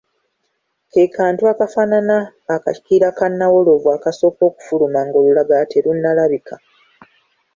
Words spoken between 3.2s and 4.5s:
nnawolovu akasooka